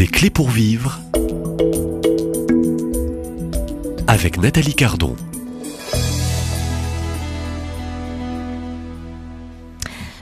Des 0.00 0.06
clés 0.06 0.30
pour 0.30 0.48
vivre 0.48 0.98
avec 4.06 4.38
Nathalie 4.38 4.74
Cardon. 4.74 5.14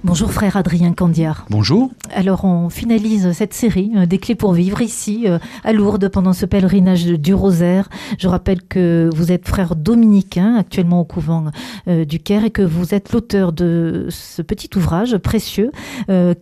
Bonjour 0.02 0.32
frère 0.32 0.56
Adrien 0.56 0.94
Candiard. 0.94 1.46
Bonjour. 1.48 1.92
Alors 2.18 2.44
on 2.44 2.68
finalise 2.68 3.30
cette 3.30 3.54
série 3.54 3.92
euh, 3.94 4.04
des 4.04 4.18
clés 4.18 4.34
pour 4.34 4.52
vivre 4.52 4.82
ici 4.82 5.26
euh, 5.26 5.38
à 5.62 5.72
Lourdes 5.72 6.08
pendant 6.08 6.32
ce 6.32 6.46
pèlerinage 6.46 7.04
du 7.06 7.32
Rosaire. 7.32 7.88
Je 8.18 8.26
rappelle 8.26 8.60
que 8.60 9.08
vous 9.14 9.30
êtes 9.30 9.46
frère 9.46 9.76
dominicain 9.76 10.56
actuellement 10.56 11.02
au 11.02 11.04
couvent 11.04 11.44
euh, 11.86 12.04
du 12.04 12.18
Caire 12.18 12.44
et 12.44 12.50
que 12.50 12.62
vous 12.62 12.92
êtes 12.92 13.12
l'auteur 13.12 13.52
de 13.52 14.08
ce 14.10 14.42
petit 14.42 14.68
ouvrage 14.76 15.16
précieux 15.18 15.70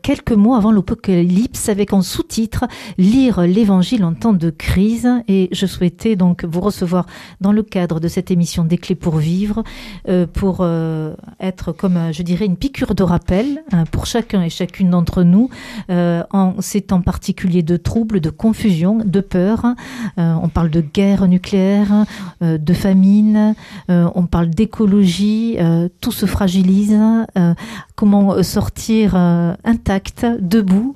quelques 0.03 0.33
mois 0.33 0.57
avant 0.57 0.73
l'Apocalypse 0.73 1.69
avec 1.69 1.93
en 1.93 2.01
sous-titre 2.01 2.65
Lire 2.97 3.43
l'évangile 3.43 4.03
en 4.05 4.15
temps 4.15 4.33
de 4.33 4.49
crise 4.49 5.09
et 5.29 5.51
je 5.53 5.67
souhaitais 5.67 6.17
donc 6.17 6.47
vous 6.47 6.61
recevoir 6.61 7.05
dans 7.43 7.53
le 7.53 7.63
cadre 7.63 8.01
de 8.01 8.09
cette 8.09 8.31
émission 8.31 8.65
des 8.65 8.79
clés 8.79 8.95
pour 8.95 9.17
vivre 9.17 9.63
pour 10.33 10.67
être 11.41 11.73
comme 11.73 12.13
je 12.13 12.23
dirais 12.23 12.47
une 12.47 12.57
piqûre 12.57 12.95
de 12.95 13.03
rappel 13.03 13.63
Hein, 13.73 13.85
pour 13.91 14.07
chacun 14.07 14.43
et 14.43 14.49
chacune 14.49 14.91
d'entre 14.91 15.25
nous 15.25 15.51
euh, 15.91 16.23
en 16.31 16.55
ces 16.61 16.81
temps 16.81 17.01
particuliers 17.01 17.63
de 17.63 17.77
troubles, 17.77 18.21
de 18.21 18.31
confusion, 18.31 18.99
de 19.05 19.21
peur. 19.21 19.65
Euh, 20.19 20.35
on 20.43 20.49
parle 20.49 20.71
de 20.71 20.81
guerre 20.81 21.29
nucléaire, 21.29 22.05
euh, 22.43 22.59
de 22.59 22.73
famine, 22.73 23.55
on 23.89 24.27
parle 24.27 24.49
d'écologie, 24.51 25.59
tout 26.01 26.13
se 26.13 26.27
fragilise. 26.27 26.99
comment 27.95 28.43
sortir 28.43 29.15
intact, 29.15 30.27
debout, 30.41 30.95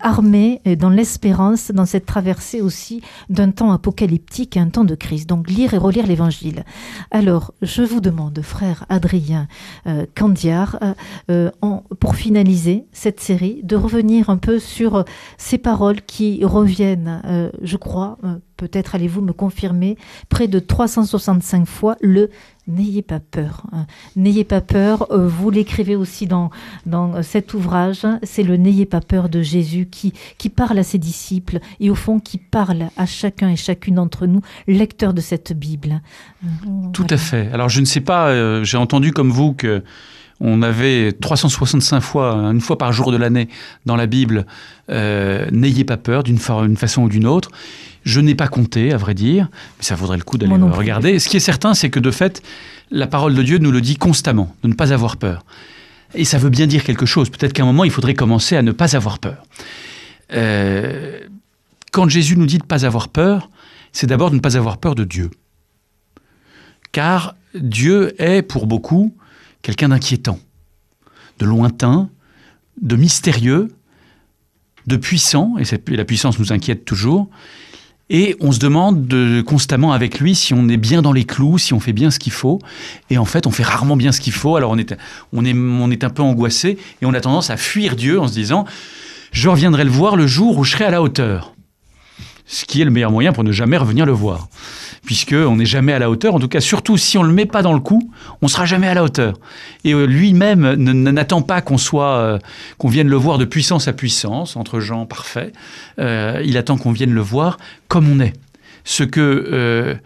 armé, 0.00 0.60
et 0.64 0.76
dans 0.76 0.90
l'espérance, 0.90 1.70
dans 1.70 1.86
cette 1.86 2.06
traversée 2.06 2.60
aussi 2.60 3.02
d'un 3.28 3.50
temps 3.50 3.72
apocalyptique 3.72 4.56
et 4.56 4.60
un 4.60 4.68
temps 4.68 4.84
de 4.84 4.94
crise. 4.94 5.26
Donc 5.26 5.48
lire 5.48 5.74
et 5.74 5.78
relire 5.78 6.06
l'Évangile. 6.06 6.64
Alors, 7.10 7.52
je 7.62 7.82
vous 7.82 8.00
demande, 8.00 8.40
frère 8.42 8.84
Adrien 8.88 9.46
Candiard, 10.14 10.78
pour 12.00 12.16
finaliser 12.16 12.86
cette 12.92 13.20
série, 13.20 13.60
de 13.62 13.76
revenir 13.78 14.30
un 14.30 14.36
peu 14.36 14.58
sur 14.58 15.04
ces 15.36 15.58
paroles 15.58 16.02
qui 16.02 16.44
reviennent, 16.44 17.22
euh, 17.24 17.50
je 17.62 17.76
crois, 17.76 18.18
euh, 18.24 18.36
peut-être 18.56 18.94
allez-vous 18.94 19.20
me 19.20 19.32
confirmer, 19.32 19.96
près 20.28 20.48
de 20.48 20.58
365 20.58 21.66
fois 21.66 21.96
le 22.00 22.30
N'ayez 22.66 23.00
pas 23.00 23.18
peur. 23.18 23.62
Hein. 23.72 23.86
N'ayez 24.14 24.44
pas 24.44 24.60
peur. 24.60 25.10
Euh, 25.10 25.26
vous 25.26 25.48
l'écrivez 25.48 25.96
aussi 25.96 26.26
dans, 26.26 26.50
dans 26.84 27.22
cet 27.22 27.54
ouvrage. 27.54 28.06
C'est 28.22 28.42
le 28.42 28.58
N'ayez 28.58 28.84
pas 28.84 29.00
peur 29.00 29.30
de 29.30 29.40
Jésus 29.40 29.88
qui, 29.90 30.12
qui 30.36 30.50
parle 30.50 30.78
à 30.78 30.82
ses 30.82 30.98
disciples 30.98 31.60
et 31.80 31.88
au 31.88 31.94
fond 31.94 32.20
qui 32.20 32.36
parle 32.36 32.90
à 32.98 33.06
chacun 33.06 33.48
et 33.48 33.56
chacune 33.56 33.94
d'entre 33.94 34.26
nous, 34.26 34.42
lecteurs 34.66 35.14
de 35.14 35.22
cette 35.22 35.54
Bible. 35.54 36.02
Tout 36.92 37.06
à 37.08 37.16
fait. 37.16 37.50
Alors 37.52 37.70
je 37.70 37.80
ne 37.80 37.86
sais 37.86 38.02
pas, 38.02 38.62
j'ai 38.64 38.76
entendu 38.76 39.12
comme 39.12 39.30
vous 39.30 39.54
que 39.54 39.82
on 40.40 40.62
avait 40.62 41.12
365 41.12 42.00
fois, 42.00 42.34
une 42.34 42.60
fois 42.60 42.78
par 42.78 42.92
jour 42.92 43.10
de 43.10 43.16
l'année 43.16 43.48
dans 43.86 43.96
la 43.96 44.06
Bible, 44.06 44.46
euh, 44.90 45.46
n'ayez 45.50 45.84
pas 45.84 45.96
peur 45.96 46.22
d'une 46.22 46.38
façon 46.38 47.02
ou 47.02 47.08
d'une 47.08 47.26
autre. 47.26 47.50
Je 48.04 48.20
n'ai 48.20 48.34
pas 48.34 48.48
compté, 48.48 48.92
à 48.92 48.96
vrai 48.96 49.14
dire, 49.14 49.48
mais 49.78 49.84
ça 49.84 49.94
vaudrait 49.96 50.16
le 50.16 50.22
coup 50.22 50.38
d'aller 50.38 50.54
regarder. 50.54 51.18
Ce 51.18 51.28
qui 51.28 51.36
est 51.36 51.40
certain, 51.40 51.74
c'est 51.74 51.90
que 51.90 52.00
de 52.00 52.10
fait, 52.10 52.42
la 52.90 53.06
parole 53.06 53.34
de 53.34 53.42
Dieu 53.42 53.58
nous 53.58 53.72
le 53.72 53.80
dit 53.80 53.96
constamment, 53.96 54.54
de 54.62 54.68
ne 54.68 54.74
pas 54.74 54.92
avoir 54.92 55.16
peur. 55.16 55.44
Et 56.14 56.24
ça 56.24 56.38
veut 56.38 56.50
bien 56.50 56.66
dire 56.66 56.84
quelque 56.84 57.04
chose. 57.04 57.28
Peut-être 57.28 57.52
qu'à 57.52 57.64
un 57.64 57.66
moment, 57.66 57.84
il 57.84 57.90
faudrait 57.90 58.14
commencer 58.14 58.56
à 58.56 58.62
ne 58.62 58.72
pas 58.72 58.96
avoir 58.96 59.18
peur. 59.18 59.42
Euh, 60.32 61.18
quand 61.92 62.08
Jésus 62.08 62.36
nous 62.36 62.46
dit 62.46 62.58
de 62.58 62.62
ne 62.62 62.68
pas 62.68 62.86
avoir 62.86 63.08
peur, 63.08 63.50
c'est 63.92 64.06
d'abord 64.06 64.30
de 64.30 64.36
ne 64.36 64.40
pas 64.40 64.56
avoir 64.56 64.78
peur 64.78 64.94
de 64.94 65.04
Dieu. 65.04 65.30
Car 66.92 67.34
Dieu 67.54 68.14
est, 68.22 68.42
pour 68.42 68.66
beaucoup, 68.66 69.14
quelqu'un 69.62 69.88
d'inquiétant, 69.88 70.38
de 71.38 71.46
lointain, 71.46 72.10
de 72.80 72.96
mystérieux, 72.96 73.68
de 74.86 74.96
puissant, 74.96 75.56
et 75.58 75.94
la 75.94 76.04
puissance 76.04 76.38
nous 76.38 76.52
inquiète 76.52 76.84
toujours, 76.84 77.28
et 78.10 78.36
on 78.40 78.52
se 78.52 78.58
demande 78.58 79.06
de, 79.06 79.42
constamment 79.42 79.92
avec 79.92 80.18
lui 80.18 80.34
si 80.34 80.54
on 80.54 80.68
est 80.68 80.78
bien 80.78 81.02
dans 81.02 81.12
les 81.12 81.24
clous, 81.24 81.58
si 81.58 81.74
on 81.74 81.80
fait 81.80 81.92
bien 81.92 82.10
ce 82.10 82.18
qu'il 82.18 82.32
faut. 82.32 82.58
Et 83.10 83.18
en 83.18 83.26
fait, 83.26 83.46
on 83.46 83.50
fait 83.50 83.62
rarement 83.62 83.96
bien 83.96 84.12
ce 84.12 84.20
qu'il 84.20 84.32
faut. 84.32 84.56
Alors 84.56 84.70
on 84.70 84.78
est, 84.78 84.96
on, 85.32 85.44
est, 85.44 85.52
on 85.52 85.90
est 85.90 86.04
un 86.04 86.10
peu 86.10 86.22
angoissé 86.22 86.78
et 87.02 87.06
on 87.06 87.12
a 87.12 87.20
tendance 87.20 87.50
à 87.50 87.58
fuir 87.58 87.96
Dieu 87.96 88.18
en 88.18 88.26
se 88.26 88.32
disant 88.32 88.64
Je 89.32 89.48
reviendrai 89.48 89.84
le 89.84 89.90
voir 89.90 90.16
le 90.16 90.26
jour 90.26 90.56
où 90.56 90.64
je 90.64 90.72
serai 90.72 90.84
à 90.84 90.90
la 90.90 91.02
hauteur. 91.02 91.54
Ce 92.48 92.64
qui 92.64 92.80
est 92.80 92.84
le 92.84 92.90
meilleur 92.90 93.12
moyen 93.12 93.32
pour 93.32 93.44
ne 93.44 93.52
jamais 93.52 93.76
revenir 93.76 94.06
le 94.06 94.12
voir 94.12 94.48
puisqu'on 95.08 95.56
n'est 95.56 95.64
jamais 95.64 95.94
à 95.94 95.98
la 95.98 96.10
hauteur. 96.10 96.34
En 96.34 96.38
tout 96.38 96.48
cas, 96.48 96.60
surtout 96.60 96.98
si 96.98 97.16
on 97.16 97.22
ne 97.22 97.28
le 97.28 97.34
met 97.34 97.46
pas 97.46 97.62
dans 97.62 97.72
le 97.72 97.80
coup, 97.80 98.12
on 98.42 98.48
sera 98.48 98.66
jamais 98.66 98.88
à 98.88 98.92
la 98.92 99.02
hauteur. 99.02 99.38
Et 99.84 99.94
euh, 99.94 100.04
lui-même 100.04 100.74
n'attend 100.74 101.40
pas 101.40 101.62
qu'on 101.62 101.78
soit, 101.78 102.16
euh, 102.16 102.38
qu'on 102.76 102.88
vienne 102.88 103.08
le 103.08 103.16
voir 103.16 103.38
de 103.38 103.46
puissance 103.46 103.88
à 103.88 103.94
puissance, 103.94 104.54
entre 104.54 104.80
gens 104.80 105.06
parfaits. 105.06 105.54
Euh, 105.98 106.42
il 106.44 106.58
attend 106.58 106.76
qu'on 106.76 106.92
vienne 106.92 107.12
le 107.12 107.22
voir 107.22 107.56
comme 107.88 108.06
on 108.06 108.20
est. 108.20 108.34
Ce 108.84 109.02
que 109.02 109.98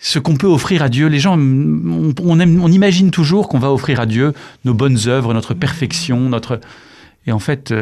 ce 0.00 0.18
qu'on 0.18 0.36
peut 0.36 0.48
offrir 0.48 0.82
à 0.82 0.88
Dieu. 0.88 1.06
Les 1.06 1.20
gens, 1.20 1.38
on, 1.38 2.12
on 2.24 2.72
imagine 2.72 3.12
toujours 3.12 3.48
qu'on 3.48 3.60
va 3.60 3.72
offrir 3.72 4.00
à 4.00 4.06
Dieu 4.06 4.32
nos 4.64 4.74
bonnes 4.74 4.98
œuvres, 5.06 5.32
notre 5.32 5.54
perfection, 5.54 6.20
notre. 6.28 6.60
Et 7.26 7.32
en 7.32 7.38
fait, 7.38 7.72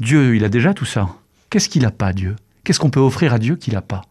Dieu, 0.00 0.36
il 0.36 0.44
a 0.44 0.48
déjà 0.48 0.72
tout 0.72 0.86
ça. 0.86 1.08
Qu'est-ce 1.50 1.68
qu'il 1.68 1.82
n'a 1.82 1.90
pas, 1.90 2.14
Dieu? 2.14 2.36
Qu'est-ce 2.66 2.80
qu'on 2.80 2.90
peut 2.90 2.98
offrir 2.98 3.32
à 3.32 3.38
Dieu 3.38 3.54
qu'il 3.54 3.74
n'a 3.74 3.80
pas? 3.80 4.02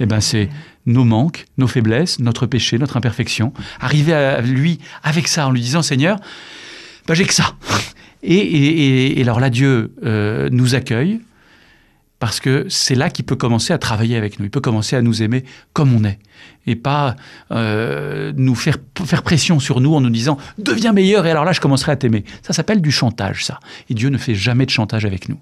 Eh 0.00 0.06
ben 0.06 0.20
c'est 0.20 0.48
nos 0.86 1.04
manques, 1.04 1.44
nos 1.56 1.68
faiblesses, 1.68 2.18
notre 2.18 2.44
péché, 2.44 2.78
notre 2.78 2.96
imperfection. 2.96 3.52
Arriver 3.78 4.12
à 4.12 4.40
lui 4.40 4.80
avec 5.04 5.28
ça, 5.28 5.46
en 5.46 5.52
lui 5.52 5.60
disant 5.60 5.82
Seigneur, 5.82 6.18
ben 7.06 7.14
j'ai 7.14 7.24
que 7.24 7.32
ça. 7.32 7.54
Et, 8.24 9.16
alors 9.22 9.38
là, 9.38 9.50
Dieu 9.50 9.94
euh, 10.04 10.48
nous 10.50 10.74
accueille 10.74 11.20
parce 12.18 12.40
que 12.40 12.66
c'est 12.68 12.96
là 12.96 13.08
qu'il 13.08 13.24
peut 13.24 13.36
commencer 13.36 13.72
à 13.72 13.78
travailler 13.78 14.16
avec 14.16 14.40
nous. 14.40 14.46
Il 14.46 14.50
peut 14.50 14.60
commencer 14.60 14.96
à 14.96 15.02
nous 15.02 15.22
aimer 15.22 15.44
comme 15.72 15.94
on 15.94 16.02
est 16.02 16.18
et 16.66 16.74
pas 16.74 17.14
euh, 17.52 18.32
nous 18.36 18.56
faire, 18.56 18.78
faire 19.04 19.22
pression 19.22 19.60
sur 19.60 19.80
nous 19.80 19.94
en 19.94 20.00
nous 20.00 20.10
disant 20.10 20.38
deviens 20.58 20.92
meilleur 20.92 21.24
et 21.26 21.30
alors 21.30 21.44
là 21.44 21.52
je 21.52 21.60
commencerai 21.60 21.92
à 21.92 21.96
t'aimer. 21.96 22.24
Ça 22.42 22.52
s'appelle 22.52 22.80
du 22.80 22.90
chantage, 22.90 23.44
ça. 23.44 23.60
Et 23.90 23.94
Dieu 23.94 24.08
ne 24.08 24.18
fait 24.18 24.34
jamais 24.34 24.66
de 24.66 24.70
chantage 24.70 25.04
avec 25.04 25.28
nous. 25.28 25.38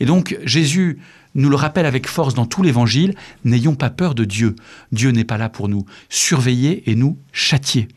Et 0.00 0.06
donc 0.06 0.36
Jésus 0.44 0.98
nous 1.36 1.50
le 1.50 1.56
rappelle 1.56 1.86
avec 1.86 2.08
force 2.08 2.34
dans 2.34 2.46
tout 2.46 2.62
l'évangile, 2.62 3.14
n'ayons 3.44 3.74
pas 3.74 3.90
peur 3.90 4.14
de 4.14 4.24
Dieu. 4.24 4.56
Dieu 4.90 5.10
n'est 5.10 5.24
pas 5.24 5.38
là 5.38 5.48
pour 5.48 5.68
nous 5.68 5.84
surveiller 6.08 6.90
et 6.90 6.94
nous 6.94 7.18
châtier. 7.32 7.88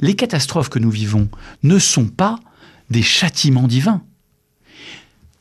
Les 0.00 0.14
catastrophes 0.14 0.68
que 0.68 0.78
nous 0.78 0.90
vivons 0.90 1.28
ne 1.62 1.78
sont 1.78 2.06
pas 2.06 2.38
des 2.90 3.02
châtiments 3.02 3.66
divins. 3.66 4.02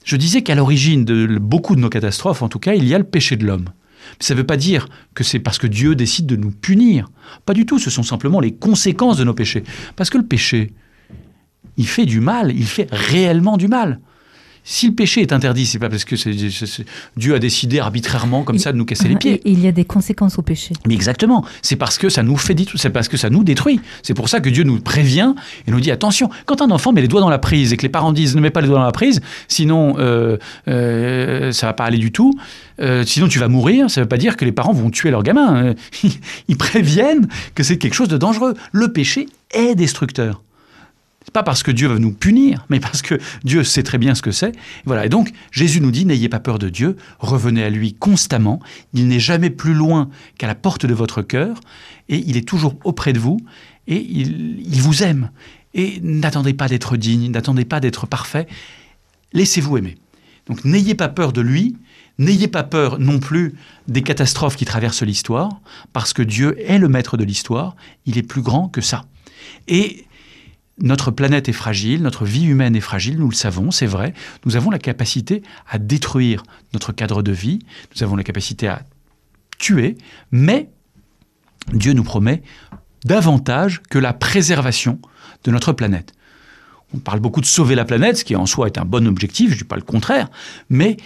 Je 0.03 0.15
disais 0.15 0.41
qu'à 0.41 0.55
l'origine 0.55 1.05
de 1.05 1.37
beaucoup 1.39 1.75
de 1.75 1.81
nos 1.81 1.89
catastrophes, 1.89 2.41
en 2.41 2.49
tout 2.49 2.59
cas, 2.59 2.73
il 2.73 2.87
y 2.87 2.95
a 2.95 2.97
le 2.97 3.03
péché 3.03 3.35
de 3.35 3.45
l'homme. 3.45 3.69
Ça 4.19 4.33
ne 4.33 4.39
veut 4.39 4.45
pas 4.45 4.57
dire 4.57 4.87
que 5.13 5.23
c'est 5.23 5.39
parce 5.39 5.57
que 5.57 5.67
Dieu 5.67 5.93
décide 5.95 6.25
de 6.25 6.35
nous 6.35 6.51
punir. 6.51 7.09
Pas 7.45 7.53
du 7.53 7.65
tout, 7.65 7.79
ce 7.79 7.89
sont 7.89 8.03
simplement 8.03 8.39
les 8.39 8.53
conséquences 8.53 9.17
de 9.17 9.23
nos 9.23 9.33
péchés. 9.33 9.63
Parce 9.95 10.09
que 10.09 10.17
le 10.17 10.25
péché, 10.25 10.73
il 11.77 11.87
fait 11.87 12.05
du 12.05 12.19
mal, 12.19 12.51
il 12.55 12.65
fait 12.65 12.87
réellement 12.91 13.57
du 13.57 13.67
mal. 13.67 13.99
Si 14.63 14.87
le 14.87 14.93
péché 14.93 15.21
est 15.21 15.33
interdit, 15.33 15.65
c'est 15.65 15.79
pas 15.79 15.89
parce 15.89 16.05
que 16.05 16.15
Dieu 17.17 17.35
a 17.35 17.39
décidé 17.39 17.79
arbitrairement 17.79 18.43
comme 18.43 18.59
ça 18.59 18.71
de 18.71 18.77
nous 18.77 18.85
casser 18.85 19.07
les 19.07 19.15
pieds. 19.15 19.41
Il 19.43 19.59
y 19.59 19.67
a 19.67 19.71
des 19.71 19.85
conséquences 19.85 20.37
au 20.37 20.43
péché. 20.43 20.73
Mais 20.87 20.93
exactement, 20.93 21.43
c'est 21.61 21.75
parce 21.75 21.97
que 21.97 22.09
ça 22.09 22.21
nous 22.21 22.37
fait 22.37 22.55
c'est 22.75 22.89
parce 22.89 23.07
que 23.07 23.17
ça 23.17 23.29
nous 23.29 23.43
détruit. 23.43 23.79
C'est 24.03 24.13
pour 24.13 24.29
ça 24.29 24.39
que 24.39 24.49
Dieu 24.49 24.63
nous 24.63 24.79
prévient 24.79 25.33
et 25.67 25.71
nous 25.71 25.79
dit 25.79 25.91
attention. 25.91 26.29
Quand 26.45 26.61
un 26.61 26.69
enfant 26.69 26.91
met 26.91 27.01
les 27.01 27.07
doigts 27.07 27.21
dans 27.21 27.29
la 27.29 27.39
prise 27.39 27.73
et 27.73 27.77
que 27.77 27.83
les 27.83 27.89
parents 27.89 28.13
disent 28.13 28.35
ne 28.35 28.41
mets 28.41 28.49
pas 28.49 28.61
les 28.61 28.67
doigts 28.67 28.79
dans 28.79 28.85
la 28.85 28.91
prise, 28.91 29.21
sinon 29.47 29.95
euh, 29.97 30.37
euh, 30.67 31.51
ça 31.51 31.67
va 31.67 31.73
pas 31.73 31.85
aller 31.85 31.97
du 31.97 32.11
tout. 32.11 32.37
Euh, 32.79 33.03
sinon 33.05 33.27
tu 33.27 33.39
vas 33.39 33.47
mourir. 33.47 33.89
Ça 33.89 34.01
veut 34.01 34.07
pas 34.07 34.17
dire 34.17 34.37
que 34.37 34.45
les 34.45 34.51
parents 34.51 34.73
vont 34.73 34.89
tuer 34.89 35.11
leur 35.11 35.23
gamin. 35.23 35.73
Ils 36.47 36.57
préviennent 36.57 37.27
que 37.55 37.63
c'est 37.63 37.77
quelque 37.77 37.93
chose 37.95 38.09
de 38.09 38.17
dangereux. 38.17 38.53
Le 38.71 38.91
péché 38.91 39.27
est 39.51 39.75
destructeur 39.75 40.41
pas 41.33 41.43
parce 41.43 41.63
que 41.63 41.71
Dieu 41.71 41.87
va 41.87 41.99
nous 41.99 42.11
punir, 42.11 42.65
mais 42.69 42.79
parce 42.79 43.01
que 43.01 43.19
Dieu 43.43 43.63
sait 43.63 43.83
très 43.83 43.97
bien 43.97 44.15
ce 44.15 44.21
que 44.21 44.31
c'est. 44.31 44.53
Voilà. 44.85 45.05
Et 45.05 45.09
donc, 45.09 45.31
Jésus 45.51 45.79
nous 45.79 45.91
dit, 45.91 46.05
n'ayez 46.05 46.29
pas 46.29 46.39
peur 46.39 46.59
de 46.59 46.69
Dieu, 46.69 46.97
revenez 47.19 47.63
à 47.63 47.69
lui 47.69 47.93
constamment. 47.93 48.59
Il 48.93 49.07
n'est 49.07 49.19
jamais 49.19 49.49
plus 49.49 49.73
loin 49.73 50.09
qu'à 50.37 50.47
la 50.47 50.55
porte 50.55 50.85
de 50.85 50.93
votre 50.93 51.21
cœur, 51.21 51.59
et 52.09 52.23
il 52.25 52.37
est 52.37 52.47
toujours 52.47 52.75
auprès 52.83 53.13
de 53.13 53.19
vous, 53.19 53.39
et 53.87 53.97
il, 53.97 54.59
il 54.59 54.81
vous 54.81 55.03
aime. 55.03 55.31
Et 55.73 55.99
n'attendez 56.01 56.53
pas 56.53 56.67
d'être 56.67 56.97
digne, 56.97 57.31
n'attendez 57.31 57.65
pas 57.65 57.79
d'être 57.79 58.07
parfait. 58.07 58.47
Laissez-vous 59.33 59.77
aimer. 59.77 59.97
Donc, 60.47 60.65
n'ayez 60.65 60.95
pas 60.95 61.07
peur 61.07 61.31
de 61.31 61.41
lui, 61.41 61.77
N'ayez 62.21 62.47
pas 62.47 62.61
peur 62.61 62.99
non 62.99 63.17
plus 63.17 63.55
des 63.87 64.03
catastrophes 64.03 64.55
qui 64.55 64.65
traversent 64.65 65.01
l'histoire, 65.01 65.59
parce 65.91 66.13
que 66.13 66.21
Dieu 66.21 66.55
est 66.59 66.77
le 66.77 66.87
maître 66.87 67.17
de 67.17 67.23
l'histoire, 67.23 67.75
il 68.05 68.17
est 68.19 68.23
plus 68.23 68.43
grand 68.43 68.67
que 68.67 68.79
ça. 68.79 69.05
Et 69.67 70.05
notre 70.81 71.11
planète 71.11 71.47
est 71.49 71.53
fragile, 71.53 72.01
notre 72.01 72.25
vie 72.25 72.45
humaine 72.45 72.75
est 72.75 72.81
fragile, 72.81 73.17
nous 73.17 73.29
le 73.29 73.35
savons, 73.35 73.71
c'est 73.71 73.85
vrai. 73.85 74.13
Nous 74.45 74.55
avons 74.55 74.69
la 74.69 74.79
capacité 74.79 75.43
à 75.69 75.77
détruire 75.77 76.43
notre 76.73 76.91
cadre 76.91 77.21
de 77.21 77.31
vie, 77.31 77.59
nous 77.95 78.03
avons 78.03 78.15
la 78.15 78.23
capacité 78.23 78.67
à 78.67 78.83
tuer, 79.57 79.97
mais 80.31 80.69
Dieu 81.73 81.93
nous 81.93 82.03
promet 82.03 82.41
davantage 83.05 83.81
que 83.89 83.99
la 83.99 84.13
préservation 84.13 84.99
de 85.43 85.51
notre 85.51 85.73
planète. 85.73 86.13
On 86.93 86.99
parle 86.99 87.19
beaucoup 87.19 87.41
de 87.41 87.45
sauver 87.45 87.75
la 87.75 87.85
planète, 87.85 88.17
ce 88.17 88.25
qui 88.25 88.35
en 88.35 88.45
soi 88.45 88.67
est 88.67 88.77
un 88.77 88.85
bon 88.85 89.07
objectif, 89.07 89.49
je 89.49 89.55
ne 89.55 89.59
dis 89.59 89.65
pas 89.65 89.77
le 89.77 89.81
contraire, 89.81 90.29
mais 90.69 90.97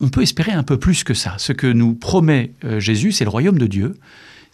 on 0.00 0.08
peut 0.08 0.22
espérer 0.22 0.52
un 0.52 0.64
peu 0.64 0.78
plus 0.78 1.04
que 1.04 1.14
ça. 1.14 1.36
Ce 1.38 1.52
que 1.52 1.66
nous 1.66 1.94
promet 1.94 2.52
euh, 2.64 2.80
Jésus, 2.80 3.12
c'est 3.12 3.24
le 3.24 3.30
royaume 3.30 3.58
de 3.58 3.66
Dieu, 3.66 3.96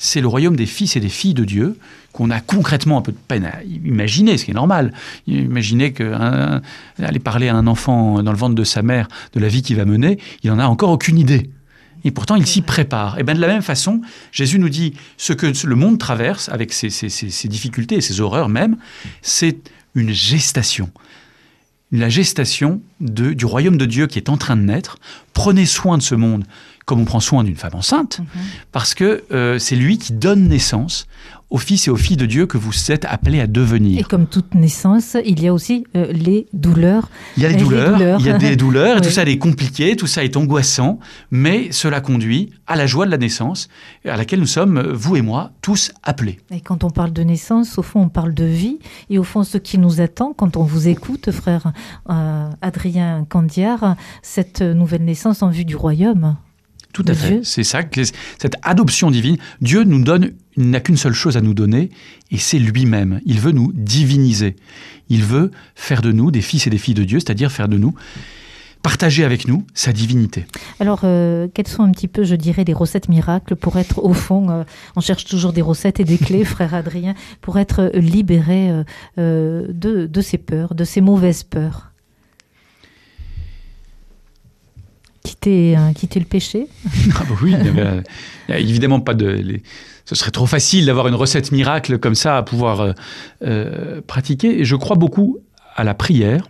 c'est 0.02 0.22
le 0.22 0.28
royaume 0.28 0.56
des 0.56 0.64
fils 0.64 0.96
et 0.96 1.00
des 1.00 1.10
filles 1.10 1.34
de 1.34 1.44
Dieu, 1.44 1.76
qu'on 2.12 2.30
a 2.30 2.40
concrètement 2.40 2.96
un 2.96 3.02
peu 3.02 3.12
de 3.12 3.18
peine 3.28 3.44
à 3.44 3.62
imaginer, 3.62 4.38
ce 4.38 4.46
qui 4.46 4.50
est 4.50 4.54
normal. 4.54 4.94
Imaginez 5.26 5.92
qu'aller 5.92 7.18
parler 7.22 7.48
à 7.48 7.54
un 7.54 7.66
enfant 7.66 8.22
dans 8.22 8.32
le 8.32 8.38
ventre 8.38 8.54
de 8.54 8.64
sa 8.64 8.80
mère 8.80 9.08
de 9.34 9.40
la 9.40 9.48
vie 9.48 9.60
qu'il 9.60 9.76
va 9.76 9.84
mener, 9.84 10.18
il 10.42 10.50
n'en 10.50 10.58
a 10.58 10.64
encore 10.64 10.90
aucune 10.90 11.18
idée. 11.18 11.50
Et 12.02 12.12
pourtant, 12.12 12.36
il 12.36 12.46
s'y 12.46 12.62
prépare. 12.62 13.18
Et 13.18 13.24
bien 13.24 13.34
de 13.34 13.40
la 13.40 13.46
même 13.46 13.60
façon, 13.60 14.00
Jésus 14.32 14.58
nous 14.58 14.70
dit 14.70 14.94
ce 15.18 15.34
que 15.34 15.52
le 15.66 15.76
monde 15.76 15.98
traverse, 15.98 16.48
avec 16.48 16.72
ses, 16.72 16.88
difficultés 17.48 17.96
et 17.96 18.00
ses 18.00 18.22
horreurs 18.22 18.48
même, 18.48 18.78
c'est 19.20 19.58
une 19.94 20.12
gestation. 20.12 20.90
La 21.92 22.08
gestation 22.08 22.80
du 23.00 23.44
royaume 23.44 23.76
de 23.76 23.84
Dieu 23.84 24.06
qui 24.06 24.18
est 24.18 24.30
en 24.30 24.38
train 24.38 24.56
de 24.56 24.62
naître. 24.62 24.96
Prenez 25.34 25.66
soin 25.66 25.98
de 25.98 26.02
ce 26.02 26.14
monde 26.14 26.44
comme 26.90 27.02
on 27.02 27.04
prend 27.04 27.20
soin 27.20 27.44
d'une 27.44 27.54
femme 27.54 27.76
enceinte, 27.76 28.18
mhm. 28.18 28.26
parce 28.72 28.94
que 28.94 29.22
euh, 29.30 29.60
c'est 29.60 29.76
lui 29.76 29.96
qui 29.96 30.12
donne 30.12 30.48
naissance 30.48 31.06
aux 31.50 31.58
fils 31.58 31.86
et 31.86 31.90
aux 31.90 31.96
filles 31.96 32.16
de 32.16 32.26
Dieu 32.26 32.46
que 32.46 32.58
vous 32.58 32.72
êtes 32.90 33.04
appelés 33.04 33.40
à 33.40 33.46
devenir. 33.46 34.00
Et 34.00 34.02
comme 34.02 34.26
toute 34.26 34.54
naissance, 34.56 35.16
il 35.24 35.40
y 35.40 35.46
a 35.46 35.54
aussi 35.54 35.84
euh, 35.96 36.12
les 36.12 36.48
douleurs. 36.52 37.08
Il 37.36 37.44
y 37.44 37.46
a 37.46 37.50
les, 37.50 37.56
douleurs, 37.56 38.20
il 38.20 38.26
y 38.26 38.30
a 38.30 38.38
des 38.38 38.56
douleurs, 38.64 38.98
et 38.98 39.00
tout 39.00 39.10
ça 39.10 39.22
est 39.22 39.38
compliqué, 39.38 39.94
tout 39.94 40.08
ça 40.08 40.24
est 40.24 40.36
angoissant, 40.36 40.98
mais 41.30 41.70
cela 41.70 42.00
conduit 42.00 42.50
à 42.66 42.74
la 42.74 42.88
joie 42.88 43.06
de 43.06 43.12
la 43.12 43.18
naissance, 43.18 43.68
à 44.04 44.16
laquelle 44.16 44.40
nous 44.40 44.46
sommes, 44.46 44.80
vous 44.80 45.14
et 45.14 45.22
moi, 45.22 45.52
tous 45.62 45.92
appelés. 46.02 46.40
Et 46.50 46.60
quand 46.60 46.82
on 46.82 46.90
parle 46.90 47.12
de 47.12 47.22
naissance, 47.22 47.78
au 47.78 47.82
fond, 47.82 48.02
on 48.02 48.08
parle 48.08 48.34
de 48.34 48.44
vie, 48.44 48.80
et 49.10 49.18
au 49.18 49.24
fond, 49.24 49.44
ce 49.44 49.58
qui 49.58 49.78
nous 49.78 50.00
attend, 50.00 50.32
quand 50.36 50.56
on 50.56 50.64
vous 50.64 50.88
écoute, 50.88 51.30
frère 51.30 51.72
euh, 52.10 52.48
Adrien 52.62 53.24
Candiard, 53.28 53.94
cette 54.22 54.62
nouvelle 54.62 55.04
naissance 55.04 55.42
en 55.42 55.50
vue 55.50 55.64
du 55.64 55.76
royaume. 55.76 56.36
Tout 56.92 57.04
à 57.06 57.14
fait. 57.14 57.40
C'est 57.44 57.64
ça, 57.64 57.82
cette 58.38 58.56
adoption 58.62 59.10
divine. 59.10 59.36
Dieu 59.60 59.84
nous 59.84 60.02
donne, 60.02 60.32
il 60.56 60.70
n'a 60.70 60.80
qu'une 60.80 60.96
seule 60.96 61.12
chose 61.12 61.36
à 61.36 61.40
nous 61.40 61.54
donner, 61.54 61.90
et 62.30 62.38
c'est 62.38 62.58
lui-même. 62.58 63.20
Il 63.24 63.40
veut 63.40 63.52
nous 63.52 63.72
diviniser. 63.72 64.56
Il 65.08 65.24
veut 65.24 65.50
faire 65.74 66.02
de 66.02 66.12
nous 66.12 66.30
des 66.30 66.40
fils 66.40 66.66
et 66.66 66.70
des 66.70 66.78
filles 66.78 66.94
de 66.94 67.04
Dieu, 67.04 67.20
c'est-à-dire 67.20 67.52
faire 67.52 67.68
de 67.68 67.78
nous 67.78 67.94
partager 68.82 69.24
avec 69.24 69.46
nous 69.46 69.64
sa 69.74 69.92
divinité. 69.92 70.46
Alors, 70.78 71.00
euh, 71.04 71.48
quelles 71.52 71.68
sont 71.68 71.82
un 71.82 71.90
petit 71.90 72.08
peu, 72.08 72.24
je 72.24 72.34
dirais, 72.34 72.64
les 72.64 72.72
recettes 72.72 73.08
miracles 73.08 73.56
pour 73.56 73.76
être, 73.76 74.02
au 74.02 74.14
fond, 74.14 74.50
euh, 74.50 74.64
on 74.96 75.00
cherche 75.00 75.26
toujours 75.26 75.52
des 75.52 75.62
recettes 75.62 76.00
et 76.00 76.04
des 76.04 76.18
clés, 76.18 76.44
frère 76.44 76.74
Adrien, 76.74 77.14
pour 77.40 77.58
être 77.58 77.90
libéré 77.94 78.70
euh, 79.18 79.66
de, 79.68 80.06
de 80.06 80.20
ces 80.20 80.38
peurs, 80.38 80.74
de 80.74 80.84
ces 80.84 81.00
mauvaises 81.00 81.42
peurs? 81.42 81.89
Quitter, 85.40 85.76
euh, 85.76 85.92
quitter 85.92 86.20
le 86.20 86.26
péché 86.26 86.66
ah 87.16 87.24
bah 87.28 87.34
Oui, 87.42 87.54
a 88.48 88.58
évidemment 88.58 89.00
pas 89.00 89.14
de. 89.14 89.60
ce 90.04 90.14
serait 90.14 90.30
trop 90.30 90.46
facile 90.46 90.86
d'avoir 90.86 91.08
une 91.08 91.14
recette 91.14 91.52
miracle 91.52 91.98
comme 91.98 92.14
ça 92.14 92.36
à 92.36 92.42
pouvoir 92.42 92.80
euh, 92.80 92.92
euh, 93.44 94.00
pratiquer. 94.06 94.60
Et 94.60 94.64
je 94.64 94.76
crois 94.76 94.96
beaucoup 94.96 95.38
à 95.76 95.84
la 95.84 95.94
prière, 95.94 96.48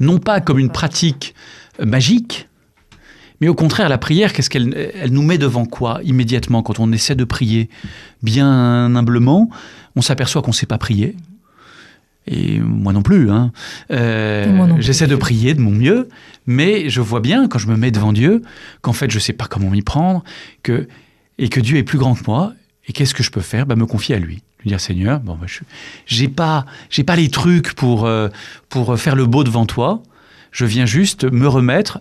non 0.00 0.18
pas 0.18 0.40
comme 0.40 0.58
une 0.58 0.70
pratique 0.70 1.34
magique, 1.82 2.48
mais 3.40 3.48
au 3.48 3.54
contraire, 3.54 3.88
la 3.88 3.98
prière, 3.98 4.32
qu'est-ce 4.32 4.50
qu'elle 4.50 4.92
elle 4.94 5.12
nous 5.12 5.22
met 5.22 5.38
devant 5.38 5.64
quoi 5.64 6.00
immédiatement 6.04 6.62
quand 6.62 6.78
on 6.80 6.92
essaie 6.92 7.16
de 7.16 7.24
prier 7.24 7.68
bien 8.22 8.94
humblement? 8.94 9.50
On 9.96 10.02
s'aperçoit 10.02 10.42
qu'on 10.42 10.50
ne 10.50 10.54
sait 10.54 10.66
pas 10.66 10.78
prier. 10.78 11.16
Et 12.26 12.58
moi 12.60 12.92
non 12.92 13.02
plus. 13.02 13.30
Hein. 13.30 13.52
Euh, 13.90 14.76
j'essaie 14.78 15.06
de 15.06 15.16
prier 15.16 15.54
de 15.54 15.60
mon 15.60 15.70
mieux, 15.70 16.08
mais 16.46 16.88
je 16.88 17.00
vois 17.00 17.20
bien 17.20 17.48
quand 17.48 17.58
je 17.58 17.68
me 17.68 17.76
mets 17.76 17.90
devant 17.90 18.12
Dieu 18.12 18.42
qu'en 18.80 18.92
fait 18.92 19.10
je 19.10 19.16
ne 19.16 19.20
sais 19.20 19.34
pas 19.34 19.46
comment 19.46 19.70
m'y 19.70 19.82
prendre, 19.82 20.24
que, 20.62 20.88
et 21.38 21.48
que 21.48 21.60
Dieu 21.60 21.76
est 21.76 21.82
plus 21.82 21.98
grand 21.98 22.14
que 22.14 22.24
moi. 22.26 22.52
Et 22.86 22.92
qu'est-ce 22.92 23.14
que 23.14 23.22
je 23.22 23.30
peux 23.30 23.40
faire? 23.40 23.66
Bah, 23.66 23.76
Me 23.76 23.86
confier 23.86 24.14
à 24.14 24.18
lui. 24.18 24.42
Lui 24.60 24.68
dire 24.68 24.80
Seigneur, 24.80 25.20
bon, 25.20 25.36
bah, 25.36 25.46
je 25.46 25.60
j'ai 26.06 26.28
pas, 26.28 26.64
j'ai 26.90 27.04
pas 27.04 27.16
les 27.16 27.28
trucs 27.28 27.74
pour, 27.74 28.06
euh, 28.06 28.28
pour 28.68 28.98
faire 28.98 29.16
le 29.16 29.26
beau 29.26 29.44
devant 29.44 29.66
toi. 29.66 30.02
Je 30.50 30.64
viens 30.64 30.86
juste 30.86 31.24
me 31.30 31.46
remettre 31.48 32.00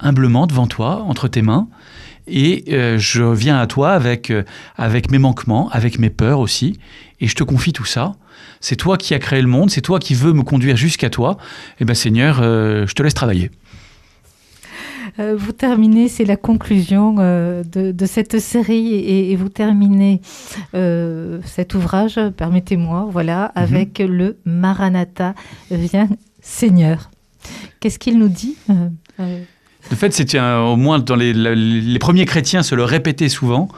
humblement 0.00 0.46
devant 0.46 0.66
toi, 0.66 1.02
entre 1.02 1.26
tes 1.26 1.42
mains, 1.42 1.68
et 2.28 2.64
euh, 2.68 2.98
je 2.98 3.24
viens 3.24 3.58
à 3.58 3.66
toi 3.66 3.90
avec, 3.90 4.32
avec 4.76 5.10
mes 5.10 5.18
manquements, 5.18 5.68
avec 5.70 5.98
mes 5.98 6.08
peurs 6.08 6.38
aussi, 6.38 6.78
et 7.20 7.26
je 7.26 7.34
te 7.34 7.42
confie 7.42 7.72
tout 7.72 7.84
ça 7.84 8.14
c'est 8.60 8.76
toi 8.76 8.96
qui 8.96 9.14
as 9.14 9.18
créé 9.18 9.40
le 9.40 9.48
monde, 9.48 9.70
c'est 9.70 9.80
toi 9.80 9.98
qui 9.98 10.14
veux 10.14 10.32
me 10.32 10.42
conduire 10.42 10.76
jusqu'à 10.76 11.10
toi. 11.10 11.36
Eh 11.80 11.84
bien 11.84 11.94
Seigneur, 11.94 12.40
euh, 12.42 12.86
je 12.86 12.94
te 12.94 13.02
laisse 13.02 13.14
travailler. 13.14 13.50
Euh, 15.18 15.34
vous 15.36 15.52
terminez, 15.52 16.08
c'est 16.08 16.24
la 16.24 16.36
conclusion 16.36 17.16
euh, 17.18 17.64
de, 17.64 18.06
cette 18.06 18.38
série, 18.38 18.94
et, 18.94 19.34
vous 19.36 19.48
terminez 19.48 20.20
cet 20.72 21.74
ouvrage, 21.74 22.20
permettez-moi, 22.36 23.08
voilà, 23.10 23.52
mhm. 23.56 23.62
avec 23.62 23.98
le 23.98 24.38
Maranatha, 24.44 25.34
viens 25.70 26.08
Seigneur. 26.40 27.10
Qu'est-ce 27.80 27.98
qu'il 27.98 28.18
nous 28.18 28.28
dit 28.28 28.56
De 29.18 29.94
fait, 29.94 30.12
c'est 30.12 30.38
au 30.38 30.76
moins 30.76 30.98
dans 30.98 31.16
les, 31.16 31.32
les, 31.32 31.98
premiers 31.98 32.26
chrétiens 32.26 32.62
se 32.62 32.74
le 32.74 32.84
répétaient 32.84 33.28
souvent. 33.28 33.68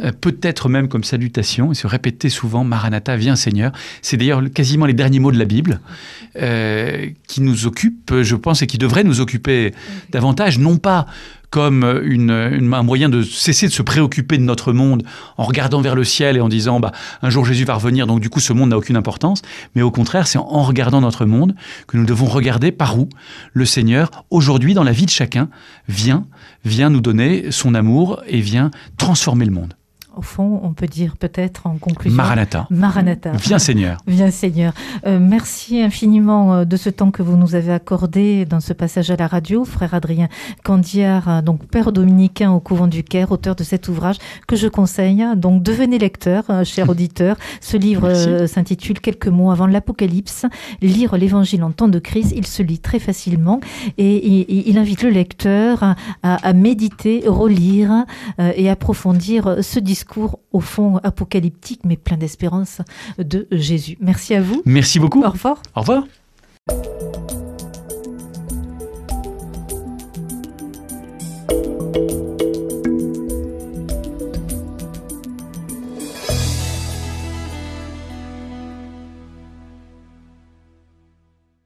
Euh, 0.00 0.10
peut-être 0.12 0.68
même 0.68 0.88
comme 0.88 1.04
salutation, 1.04 1.70
et 1.70 1.74
se 1.74 1.86
répéter 1.86 2.28
souvent 2.28 2.64
Maranatha, 2.64 3.16
viens 3.16 3.36
Seigneur. 3.36 3.72
C'est 4.02 4.16
d'ailleurs 4.16 4.42
quasiment 4.52 4.86
les 4.86 4.92
derniers 4.92 5.20
mots 5.20 5.32
de 5.32 5.38
la 5.38 5.44
Bible 5.44 5.80
euh, 6.36 7.10
qui 7.28 7.40
nous 7.40 7.66
occupent, 7.66 8.22
je 8.22 8.34
pense, 8.34 8.62
et 8.62 8.66
qui 8.66 8.78
devraient 8.78 9.04
nous 9.04 9.20
occuper 9.20 9.72
davantage, 10.10 10.58
non 10.58 10.78
pas 10.78 11.06
comme 11.50 11.84
un 11.84 12.82
moyen 12.82 13.08
de 13.08 13.22
cesser 13.22 13.68
de 13.68 13.72
se 13.72 13.82
préoccuper 13.82 14.38
de 14.38 14.42
notre 14.42 14.72
monde 14.72 15.04
en 15.36 15.44
regardant 15.44 15.80
vers 15.80 15.94
le 15.94 16.02
ciel 16.02 16.36
et 16.36 16.40
en 16.40 16.48
disant 16.48 16.80
bah, 16.80 16.90
un 17.22 17.30
jour 17.30 17.44
Jésus 17.44 17.64
va 17.64 17.74
revenir, 17.74 18.08
donc 18.08 18.18
du 18.18 18.28
coup 18.28 18.40
ce 18.40 18.52
monde 18.52 18.70
n'a 18.70 18.76
aucune 18.76 18.96
importance, 18.96 19.40
mais 19.76 19.82
au 19.82 19.92
contraire, 19.92 20.26
c'est 20.26 20.38
en 20.38 20.62
regardant 20.64 21.00
notre 21.00 21.26
monde 21.26 21.54
que 21.86 21.96
nous 21.96 22.06
devons 22.06 22.26
regarder 22.26 22.72
par 22.72 22.98
où 22.98 23.08
le 23.52 23.66
Seigneur, 23.66 24.10
aujourd'hui 24.30 24.74
dans 24.74 24.82
la 24.82 24.90
vie 24.90 25.06
de 25.06 25.10
chacun, 25.10 25.48
vient, 25.86 26.26
vient 26.64 26.90
nous 26.90 27.00
donner 27.00 27.52
son 27.52 27.76
amour 27.76 28.20
et 28.26 28.40
vient 28.40 28.72
transformer 28.96 29.44
le 29.44 29.52
monde 29.52 29.74
au 30.16 30.22
fond, 30.22 30.60
on 30.62 30.72
peut 30.72 30.86
dire 30.86 31.16
peut-être 31.16 31.66
en 31.66 31.76
conclusion. 31.76 32.16
Maranatha. 32.16 32.66
Maranatha. 32.70 33.32
Viens 33.32 33.58
Seigneur. 33.58 33.98
Viens 34.06 34.30
Seigneur. 34.30 34.72
Euh, 35.06 35.18
merci 35.20 35.80
infiniment 35.80 36.54
euh, 36.54 36.64
de 36.64 36.76
ce 36.76 36.90
temps 36.90 37.10
que 37.10 37.22
vous 37.22 37.36
nous 37.36 37.54
avez 37.54 37.72
accordé 37.72 38.44
dans 38.44 38.60
ce 38.60 38.72
passage 38.72 39.10
à 39.10 39.16
la 39.16 39.26
radio, 39.26 39.64
frère 39.64 39.94
Adrien 39.94 40.28
Candiard, 40.62 41.28
euh, 41.28 41.42
donc 41.42 41.66
père 41.66 41.92
dominicain 41.92 42.52
au 42.52 42.60
couvent 42.60 42.86
du 42.86 43.02
Caire, 43.02 43.32
auteur 43.32 43.56
de 43.56 43.64
cet 43.64 43.88
ouvrage 43.88 44.16
que 44.46 44.56
je 44.56 44.68
conseille. 44.68 45.24
Donc 45.36 45.62
devenez 45.62 45.98
lecteur, 45.98 46.44
cher 46.64 46.88
auditeur. 46.90 47.36
Ce 47.60 47.76
livre 47.76 48.46
s'intitule 48.46 49.00
Quelques 49.00 49.28
mots 49.28 49.50
avant 49.50 49.66
l'Apocalypse. 49.66 50.46
Lire 50.80 51.16
l'Évangile 51.16 51.62
en 51.64 51.72
temps 51.72 51.88
de 51.88 51.98
crise, 51.98 52.32
il 52.36 52.46
se 52.46 52.62
lit 52.62 52.78
très 52.78 52.98
facilement 52.98 53.60
et, 53.98 54.68
il 54.68 54.78
invite 54.78 55.02
le 55.02 55.10
lecteur 55.10 55.82
à, 55.82 55.94
à 56.22 56.52
méditer, 56.52 57.24
relire 57.26 58.04
et 58.38 58.70
approfondir 58.70 59.56
ce 59.60 59.78
discours 59.78 60.03
discours 60.04 60.38
au 60.52 60.60
fond 60.60 60.98
apocalyptique 60.98 61.80
mais 61.84 61.96
plein 61.96 62.16
d'espérance 62.16 62.82
de 63.18 63.46
Jésus. 63.50 63.96
Merci 64.00 64.34
à 64.34 64.42
vous. 64.42 64.62
Merci 64.66 64.98
beaucoup. 64.98 65.22
Au 65.22 65.30
revoir. 65.30 65.62
Au 65.74 65.80
revoir. 65.80 66.04